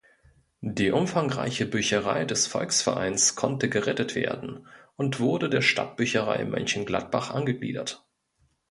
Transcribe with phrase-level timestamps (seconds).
[0.65, 8.03] Die umfangreiche Bücherei des Volksvereins konnte gerettet werden und wurde der Stadtbücherei Mönchengladbach angegliedert.